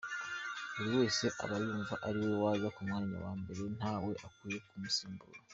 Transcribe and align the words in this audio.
Buri 0.75 0.89
wese 0.99 1.23
aba 1.43 1.55
yumva 1.65 1.93
ariwe 2.07 2.35
waza 2.43 2.67
ku 2.75 2.79
mwanya 2.87 3.17
wa 3.25 3.31
mbere, 3.39 3.61
ntawe 3.77 4.11
ukwiye 4.27 4.59
kumusimbura. 4.67 5.39